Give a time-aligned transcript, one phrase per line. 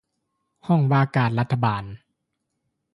[0.67, 1.83] ຫ້ອງວ່າການລັດຖະບານ